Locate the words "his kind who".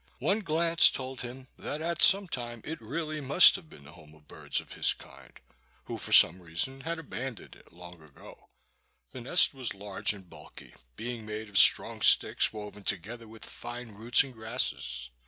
4.73-5.99